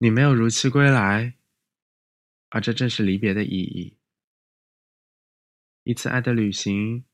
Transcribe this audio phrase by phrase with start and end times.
[0.00, 1.34] 你没有如期归来，
[2.50, 3.98] 而这正是离别的意义。
[5.82, 7.04] 一次爱的旅行，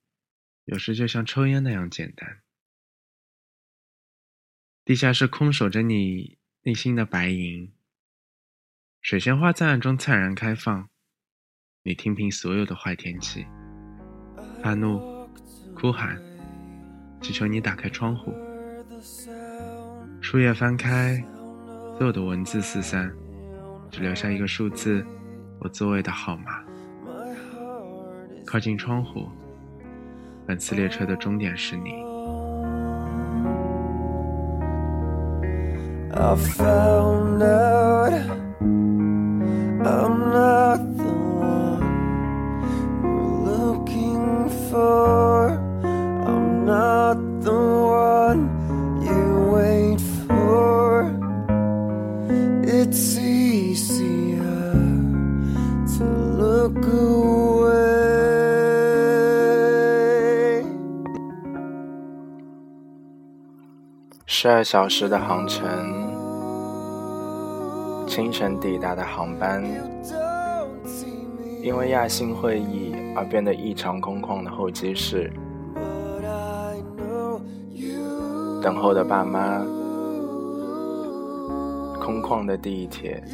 [0.64, 2.42] 有时就像抽烟那样简单。
[4.84, 7.72] 地下室空守着你内心的白银，
[9.00, 10.90] 水仙花在暗中灿然开放。
[11.84, 13.46] 你听凭所有的坏天气，
[14.62, 15.26] 发怒、
[15.74, 16.20] 哭喊，
[17.22, 18.34] 祈求你打开窗户。
[20.20, 21.22] 树叶翻开，
[21.96, 23.08] 所有的文字四散，
[23.88, 25.06] 只留下一个数字，
[25.60, 26.60] 我座位的号码。
[28.44, 29.28] 靠近窗户，
[30.44, 31.92] 本次列车的终点是你。
[36.16, 38.12] I found out
[39.82, 41.82] I'm not the one
[43.02, 45.23] you're looking for.
[52.96, 54.70] It's easier
[55.98, 56.04] to
[56.38, 57.74] look away.
[64.26, 65.68] 十二小时的航程。
[68.06, 69.64] 清晨抵达的航班，
[71.64, 75.32] 因为亚星会议而变得异常空旷的候机室，
[78.62, 79.66] 等候的爸妈，
[82.04, 83.24] 空旷的地铁，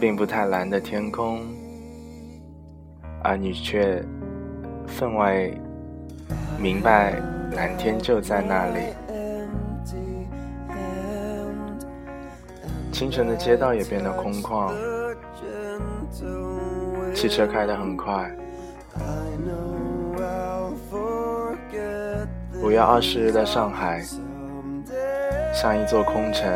[0.00, 1.46] 并不太蓝的天空，
[3.22, 4.04] 而你却
[4.84, 5.48] 分外
[6.58, 8.80] 明白蓝天就在那里。
[12.90, 14.74] 清晨的街道也变得空旷，
[17.14, 18.28] 汽车开得很快。
[22.60, 24.04] 五月二十日的上海，
[25.52, 26.48] 像一座空城，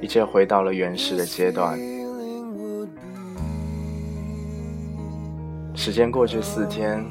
[0.00, 1.78] 一切回到了原始的阶段。
[5.74, 7.04] 时间过去四天，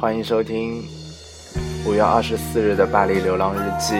[0.00, 0.82] 欢迎收听
[1.86, 3.94] 五月二十四日的《巴黎流浪日记》。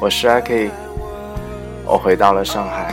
[0.00, 0.68] 我是阿 K，
[1.86, 2.89] 我回到了上海。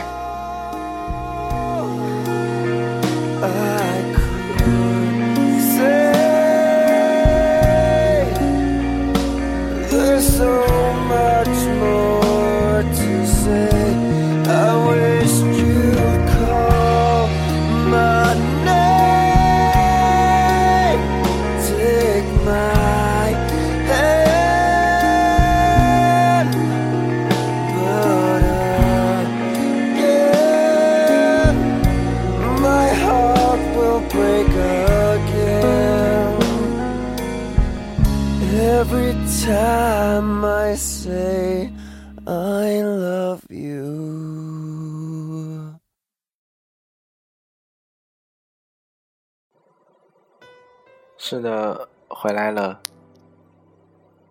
[51.18, 52.80] 是的，回来了，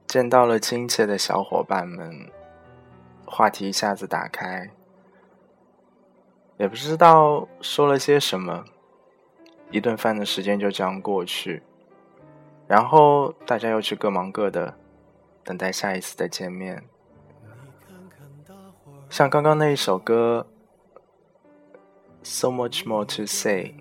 [0.06, 2.30] 见到了亲切的小伙伴们，
[3.26, 4.70] 话题一下子打开，
[6.58, 8.64] 也不知道说了些什么，
[9.70, 11.62] 一顿饭的时间就这样过去，
[12.68, 14.74] 然后大家又去各忙各的。
[15.42, 16.82] 等待下一次的见面，
[19.08, 20.48] 像刚刚那一首歌
[22.24, 23.76] ，So much more to say，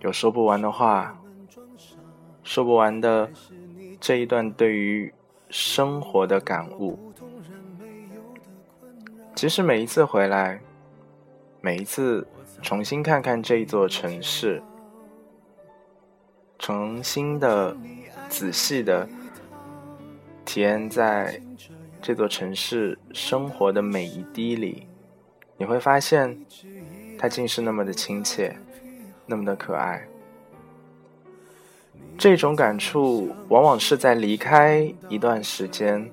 [0.00, 1.16] 有说不完的话，
[2.46, 3.28] 说不完的
[4.00, 5.12] 这一段对于
[5.50, 6.96] 生活的感悟。
[9.34, 10.60] 其实每一次回来，
[11.60, 12.24] 每一次
[12.62, 14.62] 重新看看这一座城市，
[16.56, 17.76] 重新的、
[18.28, 19.08] 仔细的。
[20.44, 21.42] 体验在
[22.00, 24.86] 这座城市生活的每一滴里，
[25.56, 26.38] 你会发现，
[27.18, 28.56] 它竟是那么的亲切，
[29.26, 30.06] 那么的可爱。
[32.18, 36.10] 这种感触往往是在离开一段时间，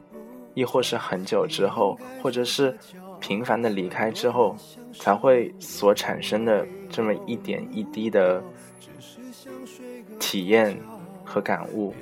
[0.54, 2.78] 亦或是很久之后，或者是
[3.20, 4.56] 频繁的离开之后，
[5.00, 8.44] 才会所产生的这么一点一滴的
[10.20, 10.78] 体验
[11.24, 11.94] 和感悟。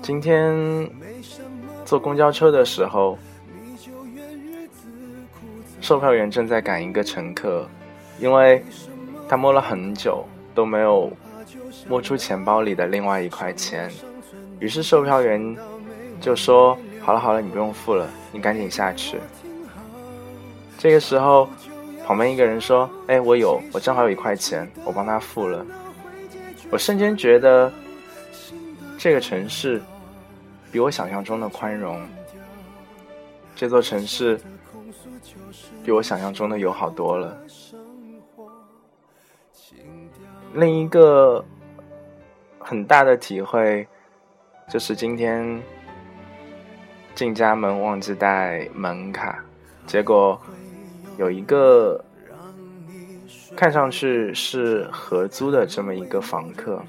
[0.00, 0.90] 今天
[1.84, 3.18] 坐公交车的时候，
[5.80, 7.68] 售票员正在赶一个乘客，
[8.18, 8.64] 因为
[9.32, 10.22] 他摸了很久
[10.54, 11.10] 都没有
[11.88, 13.90] 摸出钱包里的另外一块钱，
[14.60, 15.56] 于是售票员
[16.20, 19.18] 就说：“好了好了，你不用付了，你赶紧下去。”
[20.76, 21.48] 这个时候，
[22.04, 25.64] 旁边一个人说：“哎，我有，我正好有一块钱，我帮他付了。”
[26.70, 27.72] 我瞬间觉得。
[28.98, 29.80] 这个城市
[30.70, 31.98] 比我想象中的宽容，
[33.56, 34.38] 这座城市
[35.82, 37.41] 比我想象中的友好多了。
[40.54, 41.42] 另一个
[42.58, 43.86] 很大的体会
[44.68, 45.62] 就是今天
[47.14, 49.42] 进家门忘记带门卡，
[49.86, 50.40] 结果
[51.16, 52.02] 有一个
[53.56, 56.82] 看上去是合租的这么一个房客，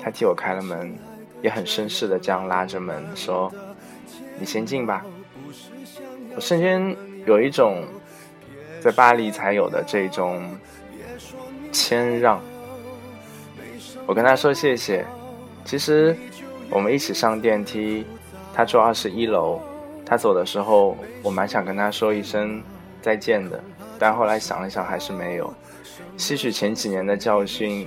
[0.00, 0.96] 他替我开了门，
[1.42, 3.52] 也很绅士的这样拉着门说
[4.38, 5.04] ：“你先进吧。”
[6.34, 6.96] 我瞬间
[7.26, 7.84] 有一种
[8.80, 10.42] 在巴黎才有的这种
[11.72, 12.40] 谦让。
[14.10, 15.06] 我跟他说谢谢。
[15.64, 16.16] 其实
[16.68, 18.04] 我们一起上电梯，
[18.52, 19.60] 他住二十一楼。
[20.04, 22.60] 他走的时候，我蛮想跟他说一声
[23.00, 23.62] 再见的，
[24.00, 25.54] 但后来想了想，还是没有。
[26.16, 27.86] 吸取前几年的教训，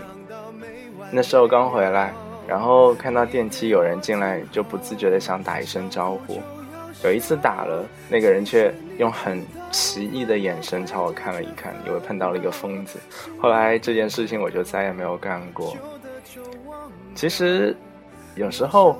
[1.12, 2.14] 那时候刚回来，
[2.48, 6.42] 然后看到电梯有人进来，就不自觉的想打一声招呼。
[7.04, 9.44] 有一次打了，那个人却用很
[9.74, 12.98] 奇异的眼神朝我看了一看，以为碰到了一个疯子。
[13.42, 15.76] 后来这件事情我就再也没有干过。
[17.16, 17.76] 其实，
[18.36, 18.98] 有时候，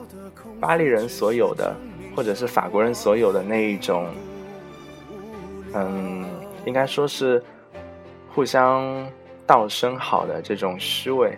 [0.60, 1.76] 巴黎人所有的，
[2.16, 4.08] 或者是法国人所有的那一种，
[5.74, 6.26] 嗯，
[6.66, 7.44] 应该说是
[8.34, 9.06] 互相
[9.46, 11.38] 道声好的这种虚伪，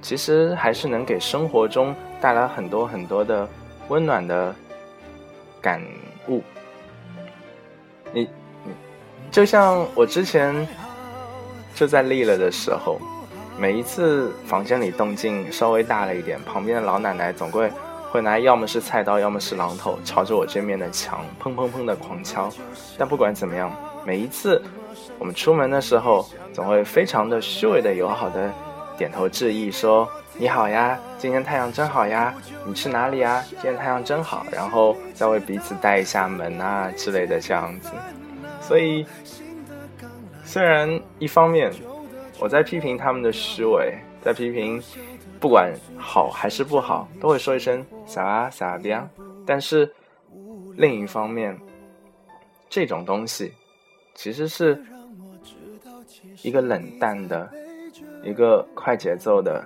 [0.00, 3.46] 其实还是能给生活中带来很多很多的
[3.88, 4.54] 温暖的
[5.60, 5.82] 感
[6.28, 6.42] 悟。
[8.12, 8.28] 你，
[9.30, 10.66] 就像我之前
[11.74, 12.98] 就在立了的时候。
[13.58, 17.70] 每一次房间里动静稍微大了一点，旁边的老奶奶总会
[18.10, 22.50] 会拿要么是菜刀，要么是榔头，朝着我这面的墙砰砰砰的狂敲。
[22.98, 23.70] 但不管怎么样，
[24.04, 24.60] 每一次
[25.18, 28.50] 我们出门的时候，总会非常的虚伪的友好的
[28.96, 32.34] 点头致意，说你好呀，今天太阳真好呀，
[32.66, 33.44] 你去哪里呀？
[33.50, 37.90] 今天太阳真好，然后再为彼此带一下门啊之类的这样子。
[38.60, 39.06] 所以，
[40.42, 41.70] 虽然一方面。
[42.42, 44.82] 我在批评他们的虚伪，在批评，
[45.38, 49.08] 不管好还是不好，都会说一声“撒啊撒边”。
[49.46, 49.88] 但是
[50.74, 51.56] 另一方面，
[52.68, 53.54] 这种东西
[54.16, 54.84] 其实是
[56.42, 57.48] 一个冷淡的、
[58.24, 59.64] 一个快节奏的、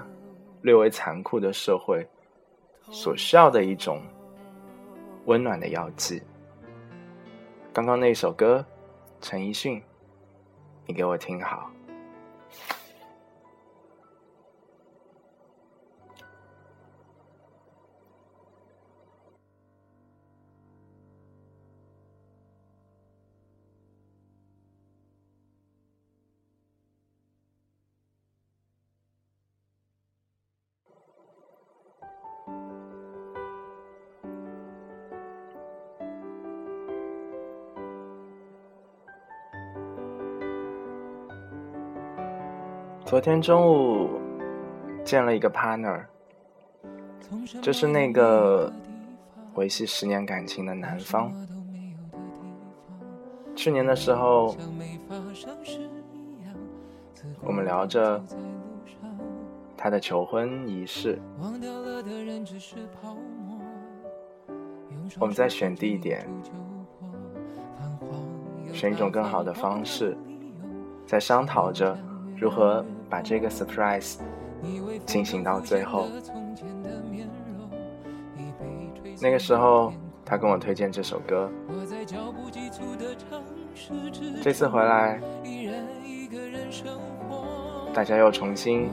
[0.61, 2.07] 略微残酷的社会
[2.91, 4.03] 所需要的一种
[5.25, 6.23] 温暖的药剂。
[7.73, 8.63] 刚刚那首歌，
[9.23, 9.83] 陈奕迅，
[10.85, 11.71] 你给我听好。
[43.27, 44.09] 今天中午
[45.05, 46.01] 见了一个 partner，
[47.61, 48.73] 就是那个
[49.57, 51.33] 维系十年感情的男方。
[53.57, 54.55] 去年的时候，
[57.43, 58.23] 我们聊着
[59.77, 61.21] 他的求婚仪式，
[65.19, 66.25] 我们在选地点，
[68.73, 70.17] 选一种更好的方式，
[71.05, 71.99] 在商讨着
[72.39, 72.87] 如何。
[73.09, 74.17] 把这个 surprise
[75.05, 76.09] 进行到最后，
[79.21, 79.93] 那个时候
[80.25, 81.51] 他跟我推荐这首歌。
[84.43, 85.21] 这次回来，
[87.95, 88.89] 大家又重新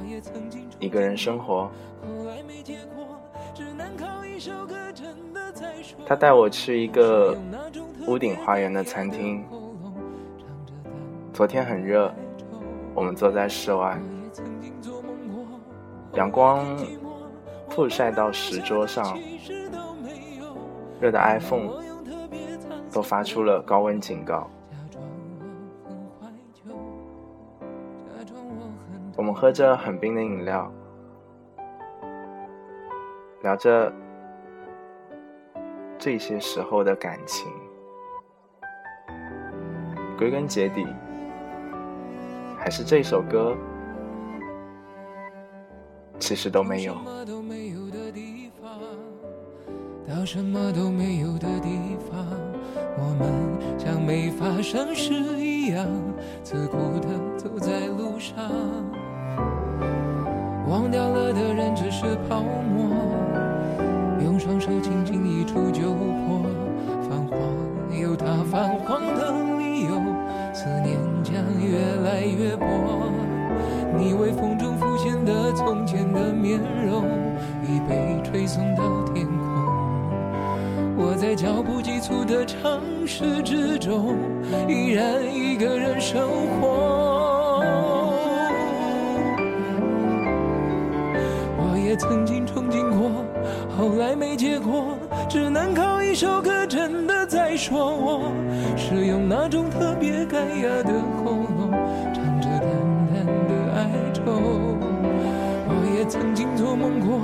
[0.79, 1.72] 一个人生活。
[6.05, 7.38] 他带我去一个
[8.08, 9.43] 屋顶花园的餐厅。
[11.34, 12.13] 昨天很热。
[12.96, 14.00] 我们坐在室外，
[16.14, 16.66] 阳光
[17.70, 19.18] 曝晒到石桌上，
[21.00, 21.72] 热的 iPhone
[22.92, 24.48] 都发出了高温警告。
[29.16, 30.72] 我们喝着很冰的饮料，
[33.42, 33.92] 聊着
[35.98, 37.52] 这些时候的感情，
[40.18, 40.88] 归根结底。
[42.63, 43.53] 还是这首歌，
[46.17, 48.79] 其实都没有，什么都没有的地方，
[50.08, 52.25] 到什么都没有的地方，
[52.98, 53.29] 我们
[53.77, 55.86] 像没发生事一样，
[56.41, 58.50] 自顾的走在路上，
[60.70, 62.96] 忘掉了的人只是泡沫，
[64.24, 66.46] 用双手轻轻一触就破，
[67.10, 68.83] 泛黄，由他泛黄。
[71.74, 72.65] 越来越薄
[73.98, 77.03] 你微风中浮现的从前的面容
[77.63, 79.36] 已被吹送到天空。
[80.96, 84.15] 我在脚步急促的城市之中
[84.68, 86.30] 依然一个人生
[86.62, 87.63] 活
[91.58, 93.25] 我也曾经憧憬过
[93.75, 94.93] 后来没结果。
[95.34, 98.32] 只能靠一首歌，真的在说我，
[98.78, 101.72] 是用那种特别干哑的喉咙，
[102.13, 102.70] 唱着淡
[103.10, 104.22] 淡的哀愁。
[105.66, 107.18] 我也曾经做梦过，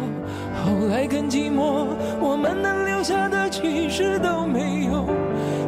[0.66, 1.86] 后来更寂寞，
[2.20, 5.06] 我们能留下的其实都没有。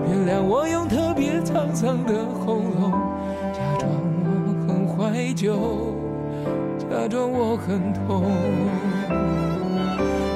[0.10, 2.92] 原谅我用特别沧桑的喉咙，
[3.54, 3.88] 假装
[4.26, 5.94] 我很怀旧，
[6.80, 8.24] 假装我很痛。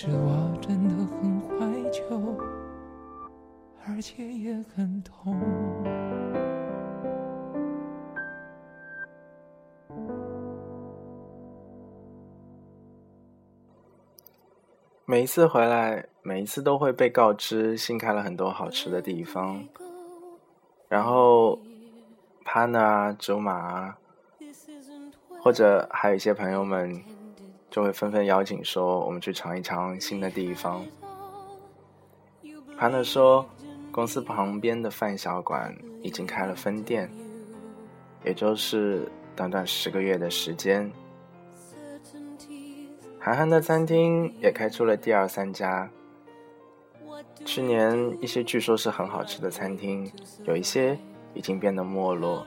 [0.00, 2.04] 其实我真的很怀旧，
[3.84, 5.36] 而且也很痛。
[15.04, 19.64] 每一次回来，每一次都会被告知新开了很多好吃的地方，
[20.88, 21.58] 然后
[22.44, 23.98] 潘啊、竹马啊，
[25.42, 27.02] 或者还有一些朋友们
[27.70, 30.84] 就会纷纷邀请说我们去尝一尝新的地方。
[32.78, 33.44] 潘的说，
[33.90, 37.10] 公司旁边的饭小馆已经开了分店，
[38.24, 40.90] 也就是短短十个月的时间。
[43.18, 45.90] 韩寒的餐厅也开出了第二三家。
[47.44, 50.10] 去年一些据说是很好吃的餐厅，
[50.44, 50.96] 有一些
[51.34, 52.46] 已经变得没落。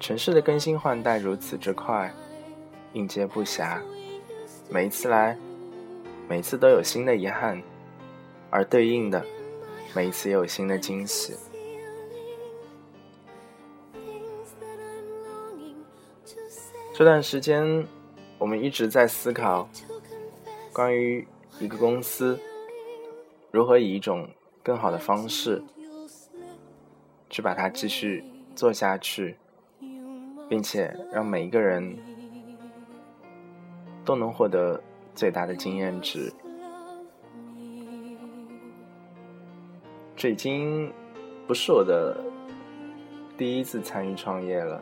[0.00, 2.12] 城市的更新换代如此之快，
[2.92, 3.80] 应接不暇。
[4.70, 5.36] 每一次来，
[6.28, 7.62] 每次都有新的遗憾，
[8.50, 9.24] 而对应的，
[9.94, 11.34] 每一次也有新的惊喜。
[16.94, 17.86] 这段时间。
[18.38, 19.68] 我们一直在思考，
[20.72, 21.24] 关于
[21.60, 22.36] 一个公司
[23.52, 24.28] 如何以一种
[24.64, 25.62] 更好的方式
[27.30, 28.24] 去把它继续
[28.56, 29.36] 做下去，
[30.48, 31.96] 并且让每一个人
[34.04, 34.80] 都能获得
[35.14, 36.32] 最大的经验值。
[40.16, 40.92] 这已经
[41.46, 42.16] 不是我的
[43.36, 44.80] 第一次参与创业了。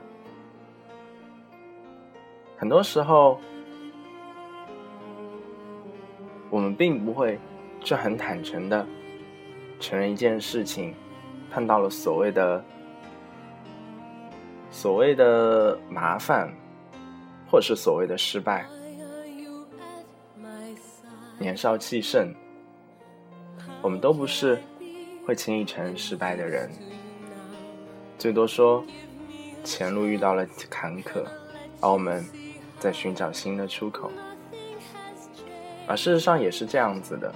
[2.59, 3.41] 很多时候，
[6.50, 7.39] 我们并不会
[7.81, 8.87] 去很坦诚的
[9.79, 10.95] 承认一件事情
[11.50, 12.62] 碰到了所谓的
[14.71, 16.53] 所谓的麻烦，
[17.50, 18.67] 或是所谓的失败。
[21.40, 22.32] 年少气盛，
[23.82, 24.62] 我们都不是
[25.26, 26.70] 会轻易承认失败的人，
[28.16, 28.85] 最多说
[29.64, 31.25] 前路遇到了坎坷，
[31.80, 32.25] 而我们。
[32.80, 34.11] 在寻找新的出口，
[35.87, 37.30] 而事实上也是这样子的。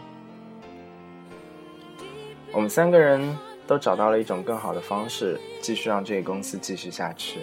[2.51, 7.41] 我们三个人都找到了一种更好的方式，继续让这个公司继续下去。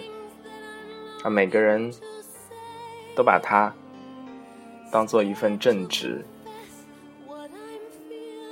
[1.22, 1.94] 而每个人
[3.14, 3.72] 都把它
[4.90, 6.26] 当做一份正职，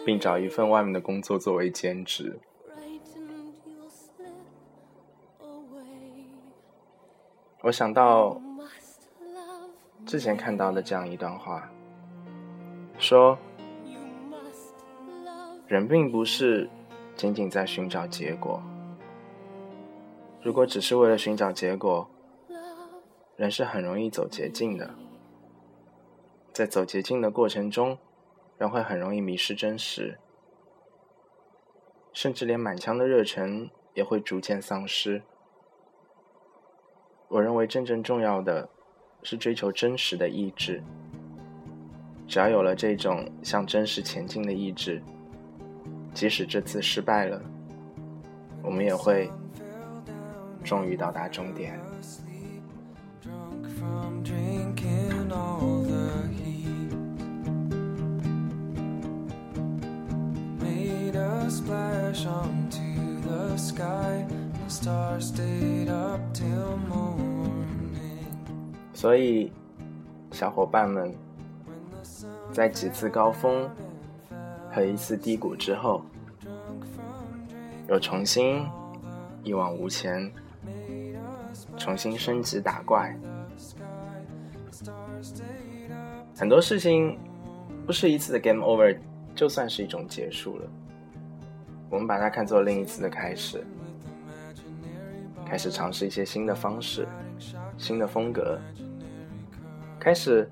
[0.05, 2.39] 并找一份外面的工作作为兼职。
[7.63, 8.41] 我想到。
[10.07, 11.71] 之前看到的这样一段话，
[12.99, 13.39] 说：
[15.69, 16.69] 人并不是
[17.15, 18.61] 仅仅在寻找结果。
[20.43, 22.11] 如果只是为了寻找结果，
[23.37, 24.95] 人是很容易走捷径的。
[26.53, 27.97] 在走捷径的过程中，
[28.61, 30.21] 人会很容易迷失真实，
[32.13, 35.25] 甚至连满腔的热忱也会逐渐丧失。
[37.27, 38.69] 我认为真正重要的。
[39.23, 40.83] 是追求真实的意志。
[42.27, 45.03] 只要有了这种向真实前进的意志，
[46.15, 47.39] 即使这次失败了，
[48.63, 49.31] 我们也会
[50.65, 51.79] 终于到达终点。
[68.93, 69.51] 所以，
[70.33, 71.15] 小伙伴们
[72.53, 73.69] 在几次高峰
[74.71, 76.03] 和一次低谷之后，
[77.89, 78.67] 又重新
[79.43, 80.31] 一往无前，
[81.77, 83.17] 重新升级打怪。
[86.37, 87.19] 很多事情
[87.87, 88.99] 不是一次的 game over，
[89.35, 90.65] 就算是一种结束了。
[91.91, 93.63] 我们把它看作另一次的开始，
[95.45, 97.07] 开始尝试一些新的方式、
[97.77, 98.59] 新的风格，
[99.99, 100.49] 开始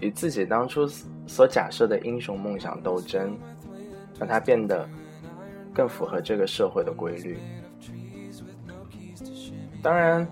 [0.00, 0.86] 与自己当初
[1.26, 3.38] 所假设的英雄梦想斗争，
[4.18, 4.86] 让它变得
[5.72, 7.38] 更符合这个社会的规律。
[9.80, 10.26] 当然，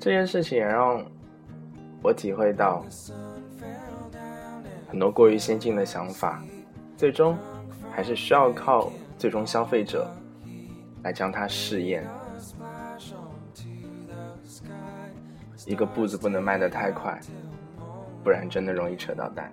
[0.00, 1.02] 这件事情也让
[2.02, 2.84] 我体会到。
[4.88, 6.42] 很多过于先进的想法，
[6.98, 7.34] 最终
[7.90, 8.92] 还是需要靠
[9.22, 10.10] 最终消费者
[11.04, 12.04] 来将它试验。
[15.64, 17.20] 一个步子不能迈得太快，
[18.24, 19.52] 不然真的容易扯到蛋。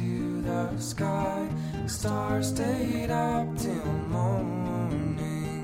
[0.00, 1.48] Onto the sky.
[1.86, 5.59] Stars stayed up till morning.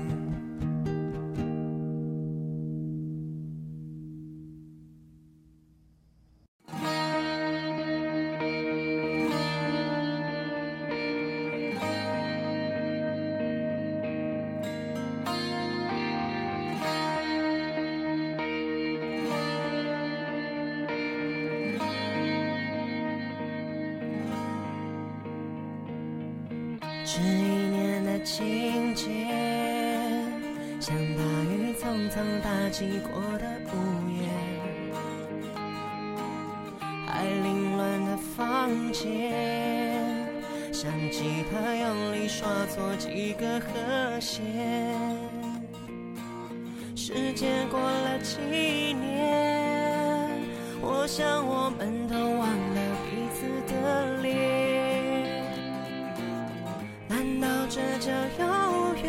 [57.77, 59.05] 这叫遥远，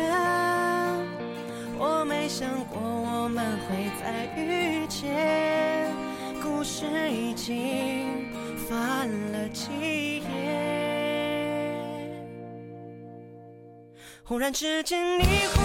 [1.79, 5.91] 我没想过我们会再遇见。
[6.39, 8.29] 故事已经
[8.67, 10.21] 翻了几页，
[14.23, 15.23] 忽然之间你
[15.55, 15.61] 忽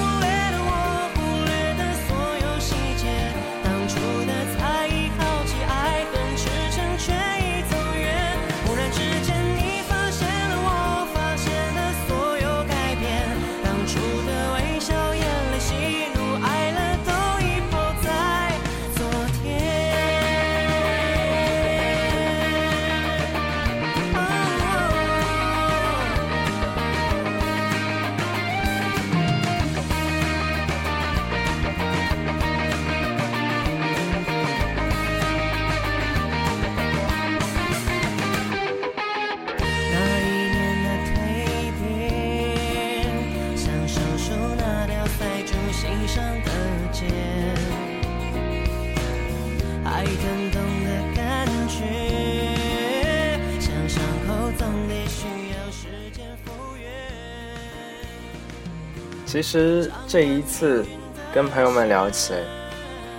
[59.27, 60.87] 其实这一次
[61.35, 62.35] 跟朋友们聊起，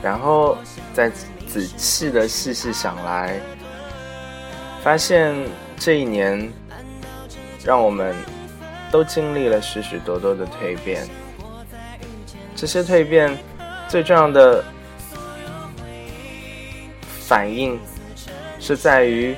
[0.01, 0.57] 然后
[0.93, 1.11] 再
[1.45, 3.37] 仔细的细细想来，
[4.81, 5.35] 发现
[5.77, 6.49] 这一年
[7.65, 8.15] 让我们
[8.89, 11.05] 都经历了许许多多的蜕变。
[12.55, 13.37] 这些蜕变
[13.87, 14.63] 最重要的
[17.27, 17.79] 反应
[18.59, 19.35] 是在于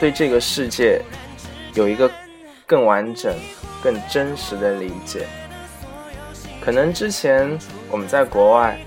[0.00, 1.00] 对这个世界
[1.74, 2.10] 有一个
[2.66, 3.34] 更完整。
[3.82, 5.26] 更真实的理解，
[6.64, 7.58] 可能之前
[7.90, 8.78] 我们在国外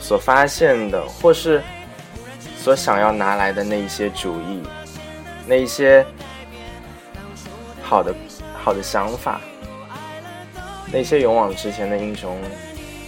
[0.00, 1.60] 所发现的，或是
[2.56, 4.62] 所想要拿来的那一些主意，
[5.44, 6.06] 那一些
[7.82, 8.14] 好的
[8.62, 9.40] 好的想法，
[10.90, 12.38] 那些勇往直前的英雄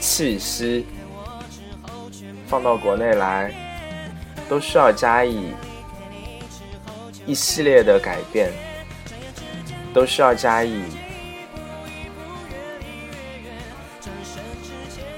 [0.01, 0.87] 气息
[2.47, 3.53] 放到国内来
[4.49, 5.53] 都需要加以
[7.27, 8.51] 一系列的改变
[9.95, 10.83] 都需要加以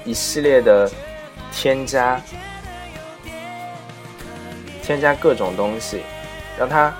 [0.05, 0.89] 一系列的
[1.51, 2.21] 添加
[4.81, 6.01] 添加各种东西
[6.57, 6.93] 让它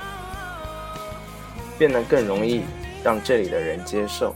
[1.77, 2.63] 变得更容易
[3.03, 4.33] 让这里的人接受。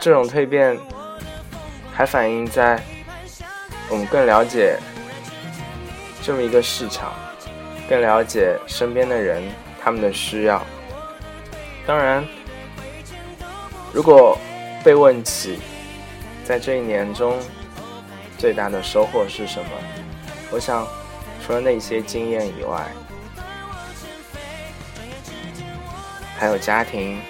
[0.00, 0.78] 这种蜕变
[1.92, 2.82] 还反映在
[3.90, 4.78] 我们更了解
[6.22, 7.12] 这么一个市场，
[7.86, 9.42] 更了解身边的人
[9.82, 10.64] 他们的需要。
[11.86, 12.24] 当然，
[13.92, 14.38] 如果
[14.82, 15.58] 被问起
[16.44, 17.38] 在这一年中
[18.38, 19.70] 最大的收获是什么，
[20.50, 20.86] 我想
[21.44, 22.86] 除了那些经验以外，
[26.38, 27.20] 还有家庭、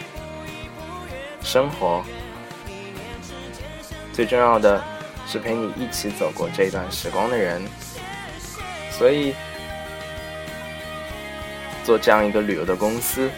[1.42, 2.04] 生活。
[4.20, 4.85] 最重要的
[5.26, 7.62] 是陪你一起走过这段时光的人，
[8.90, 9.35] 所以
[11.85, 13.30] 做这样一个旅游的公司，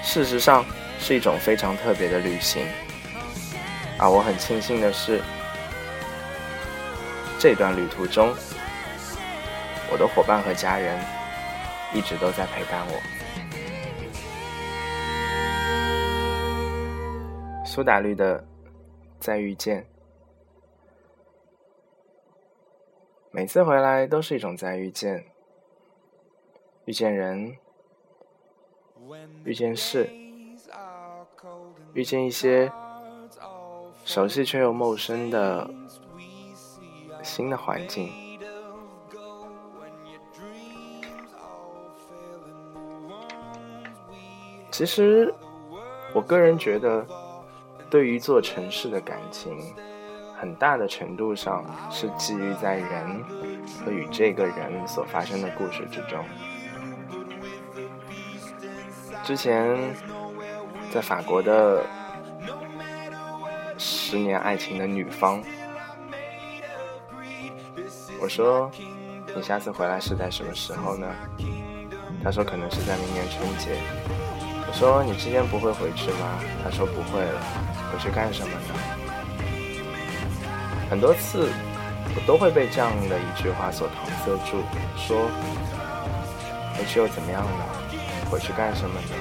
[0.00, 0.64] 事实上
[1.00, 2.64] 是一种非常特别的旅行。
[3.98, 5.20] 而我很庆幸的是，
[7.40, 8.32] 这段旅途中，
[9.90, 10.96] 我的伙伴和家人
[11.92, 12.94] 一直都在陪伴我。
[17.66, 18.53] 苏打绿的。
[19.24, 19.86] 再遇见，
[23.30, 25.24] 每次回来都是一种再遇见。
[26.84, 27.56] 遇见人，
[29.42, 30.10] 遇见事，
[31.94, 32.70] 遇见一些
[34.04, 35.70] 熟悉却又陌生的
[37.22, 38.12] 新的环境。
[44.70, 45.34] 其实，
[46.14, 47.23] 我个人觉得。
[47.94, 49.56] 对于一座城市的感情，
[50.36, 53.22] 很大的程度上是基于在人
[53.78, 56.24] 和与这个人所发生的故事之中。
[59.22, 59.78] 之前
[60.92, 61.84] 在法国的
[63.78, 65.40] 十年爱情的女方，
[68.20, 68.68] 我说
[69.36, 71.06] 你下次回来是在什么时候呢？
[72.24, 73.80] 他说可能是在明年春节。
[74.66, 76.40] 我说你今天不会回去吗？
[76.64, 77.40] 他说不会了。
[77.94, 78.74] 回去干什么呢？
[80.90, 81.48] 很多次，
[82.16, 83.92] 我都会被这样的一句话所搪
[84.24, 84.64] 塞住，
[84.96, 85.30] 说
[86.76, 87.64] 回去又怎么样呢？
[88.28, 89.14] 回去干什么呢？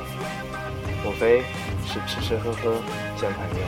[1.03, 1.43] 莫非
[1.85, 2.81] 是吃吃喝喝
[3.15, 3.65] 见朋友？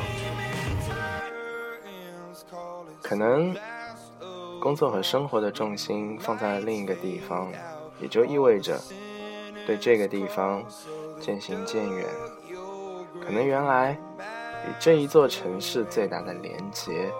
[3.04, 3.56] 可能
[4.60, 7.52] 工作和生活的重心放在了另一个地方，
[8.02, 8.82] 也就意味着
[9.68, 10.64] 对这个地方
[11.22, 12.08] 渐行渐远。
[13.24, 13.96] 可能原来。
[14.66, 17.12] 与这一座城市最大的连结、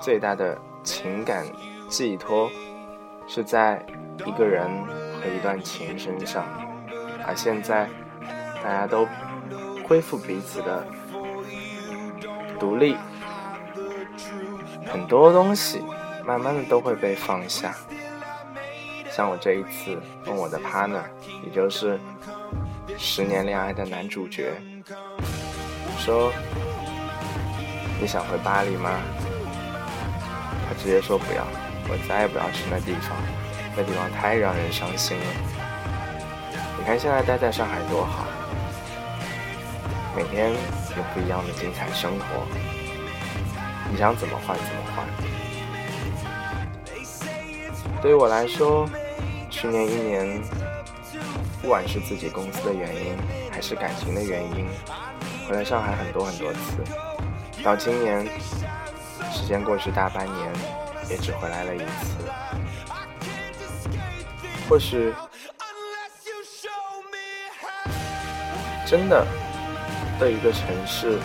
[0.00, 1.46] 最大的情感
[1.88, 2.50] 寄托，
[3.28, 3.84] 是在
[4.24, 4.68] 一个人
[5.20, 6.44] 和一段情身上。
[7.26, 7.88] 而现在，
[8.62, 9.06] 大家都
[9.86, 10.86] 恢复彼此的
[12.58, 12.96] 独立，
[14.86, 15.82] 很多东西
[16.24, 17.74] 慢慢的都会被放下。
[19.10, 21.02] 像我这一次问我的 partner，
[21.44, 22.00] 也就是
[22.96, 24.52] 十年恋爱的男主角。
[26.00, 26.32] 说
[28.00, 28.90] 你想回巴黎吗？
[30.66, 31.46] 他直接说不要，
[31.88, 33.14] 我再也不要去那地方，
[33.76, 35.24] 那地方太让人伤心了。
[36.78, 38.24] 你看现在待在上海多好，
[40.16, 40.50] 每天
[40.96, 42.24] 有不一样的精彩生活，
[43.90, 45.06] 你想怎么换怎么换。
[48.00, 48.88] 对于我来说，
[49.50, 50.40] 去年一年，
[51.60, 53.14] 不管是自己公司的原因，
[53.52, 54.66] 还是感情的原因。
[55.50, 56.76] 回来上海很多很多次，
[57.64, 58.24] 到今年，
[59.32, 60.52] 时间过去大半年，
[61.08, 61.84] 也只回来了一次。
[64.68, 65.12] 或许，
[68.86, 69.26] 真的
[70.20, 71.18] 对一个城市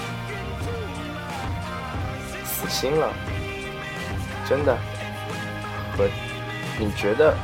[2.43, 3.13] 死心了，
[4.49, 4.75] 真的
[5.95, 6.09] 和
[6.79, 7.37] 你觉得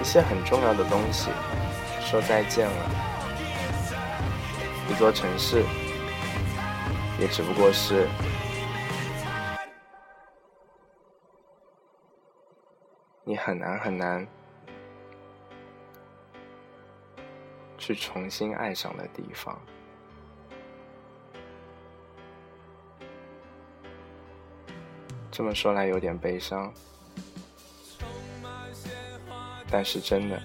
[0.00, 1.28] 一些很重要的东西
[2.00, 3.13] 说再见了。
[4.86, 5.64] 一座城市，
[7.18, 8.06] 也只不过是
[13.24, 14.26] 你很难很难
[17.78, 19.58] 去重新爱上的地方。
[25.30, 26.72] 这么说来有点悲伤，
[29.70, 30.40] 但是真的。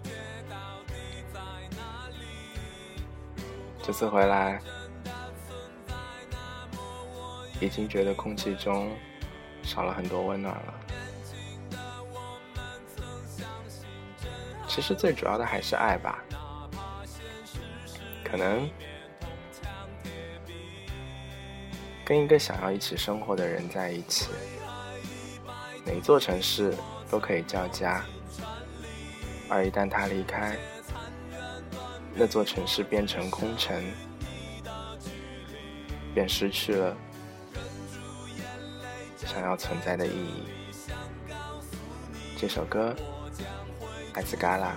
[3.90, 4.62] 这次回来
[7.60, 8.96] 已经觉得空气中
[9.64, 10.74] 少了很多温暖了。
[14.68, 16.24] 其实最主要的还是爱吧。
[18.24, 18.70] 可能
[22.06, 24.30] 跟一个想要一起生活的人在一起，
[25.84, 26.78] 每座城市
[27.10, 28.06] 都可以叫家，
[29.50, 30.56] 而一旦他离开。
[32.20, 33.82] 这座城市变成空城
[36.14, 36.94] 便失去了
[39.16, 40.44] 想要存在的意义。
[42.38, 42.94] 这首歌
[44.12, 44.76] 艾斯嘎拉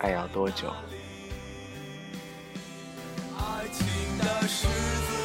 [0.00, 0.68] 爱要多久？
[3.38, 3.86] 爱情
[4.18, 5.23] 的狮子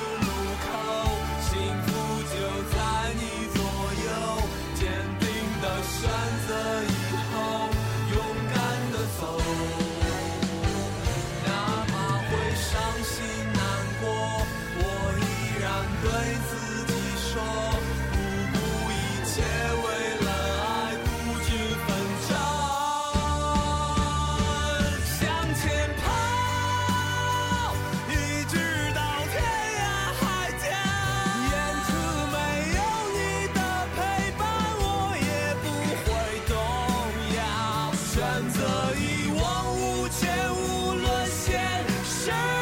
[38.19, 38.59] 选择
[38.97, 41.61] 一往无前，无论现
[42.03, 42.58] 实。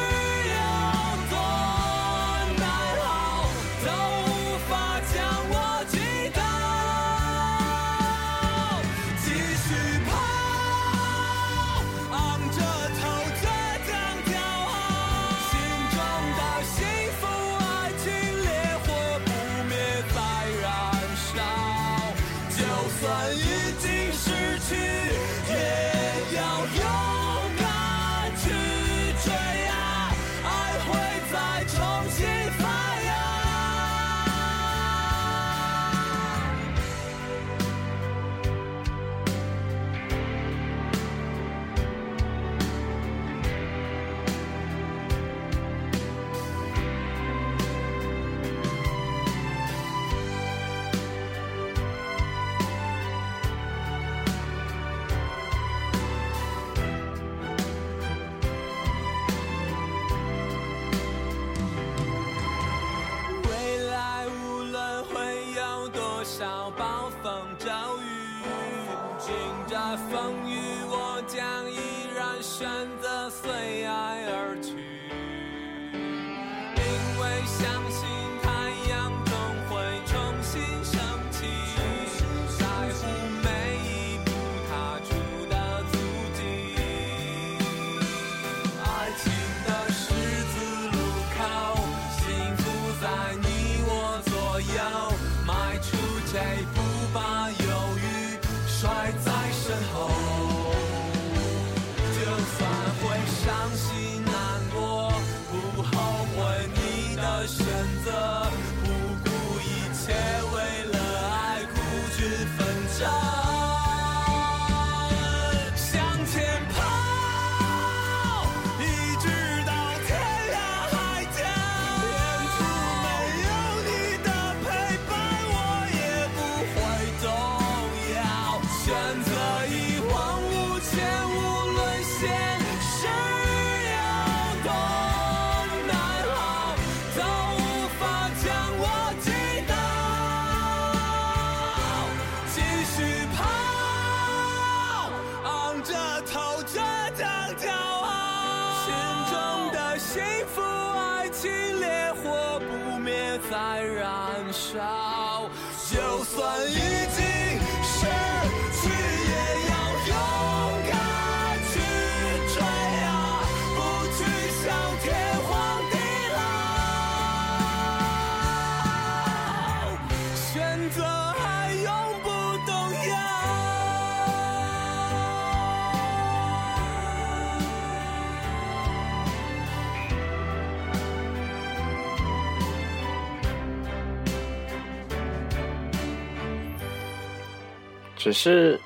[188.18, 188.80] 只是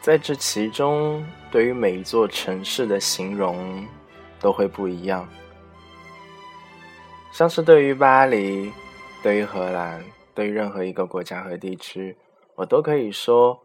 [0.00, 3.84] 在这其中对于每一座城市的形容
[4.40, 5.28] 都会不一样。
[7.32, 8.72] 像是对于巴黎
[9.22, 10.02] 对于荷兰
[10.34, 12.16] 对于任何一个国家和地区
[12.54, 13.58] 我都可以说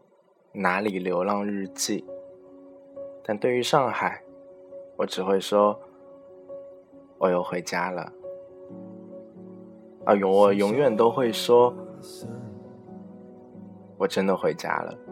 [0.52, 2.04] 哪里流浪日记。
[3.24, 4.20] 但对于上海
[4.96, 5.78] 我只会说
[7.18, 8.12] 我又回家了。
[10.04, 11.74] 啊永我永远都会说
[13.96, 15.03] 我真的回家了。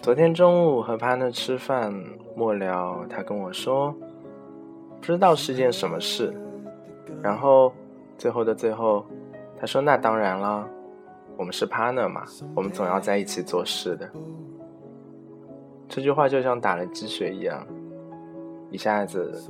[0.00, 1.92] 昨天中午和 partner 吃饭
[2.36, 3.92] 末了他跟我说
[5.00, 6.32] 不知道是件什么事。
[7.22, 7.72] 然后
[8.18, 9.04] 最后的最后
[9.58, 10.68] 他说那当然了
[11.36, 14.08] 我们是 partner 嘛我们总要在一起做事的。
[15.88, 17.66] 这句话就像打了鸡血一样
[18.70, 19.42] 一下子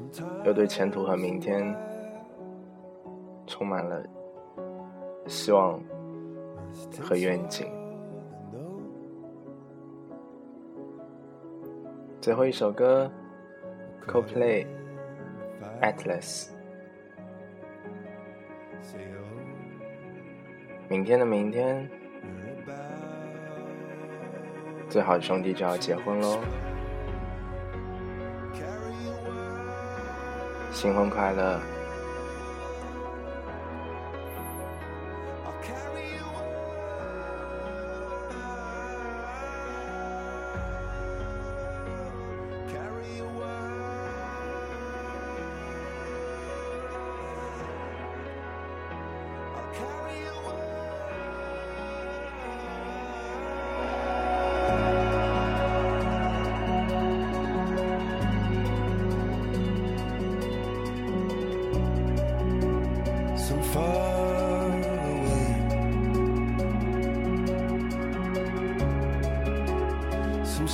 [0.45, 1.75] 又对前途和明天
[3.47, 4.03] 充满了
[5.27, 5.81] 希望
[7.01, 7.82] 和愿景。
[12.23, 13.11] 最后一首歌
[14.07, 14.65] ，Coldplay，
[15.83, 16.47] 《Atlas》。
[20.89, 21.91] 明天的明天，
[24.89, 26.39] 最好的兄弟就要结婚喽！
[30.71, 31.61] 新婚快乐！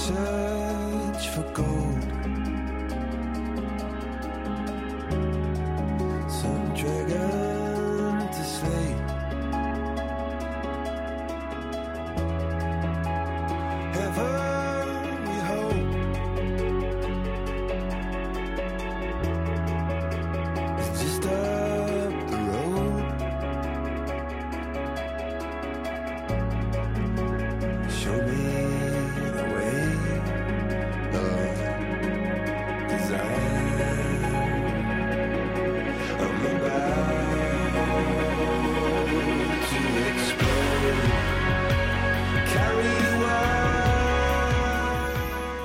[0.08, 2.47] search for gold.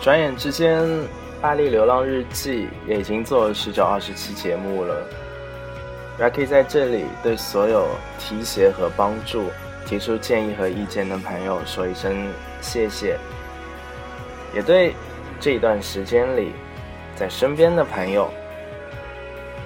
[0.03, 0.83] 转眼之间，
[1.41, 5.01] 《巴黎流浪日记》也已经做了十九、二十期节目了。
[6.19, 7.87] Rocky 在这里对所有
[8.19, 9.45] 提携和帮助、
[9.85, 13.17] 提出建议和意见的朋友说一声谢谢，
[14.53, 14.93] 也对
[15.39, 16.51] 这一段时间里
[17.15, 18.29] 在身边的朋友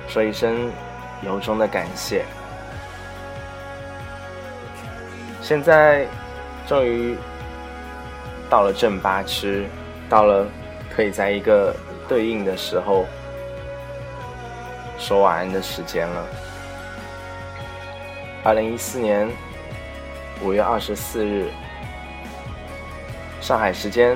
[0.07, 0.69] 说一声
[1.25, 2.23] 由衷的感谢。
[5.41, 6.05] 现在
[6.67, 7.17] 终于
[8.51, 9.65] 到了正八吃。
[10.09, 10.47] 到了，
[10.95, 11.75] 可以在一个
[12.07, 13.05] 对应的时候
[14.97, 16.25] 说晚安的时间了。
[18.43, 19.29] 二零一四年
[20.41, 21.49] 五月二十四日，
[23.41, 24.15] 上海时间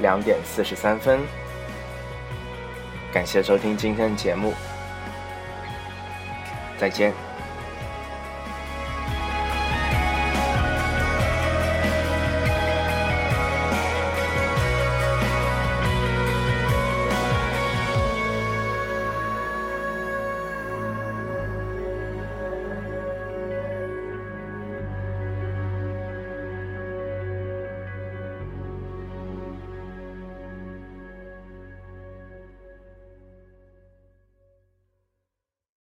[0.00, 1.20] 两点四十三分。
[3.12, 4.52] 感谢收听今天的节目，
[6.78, 7.23] 再见。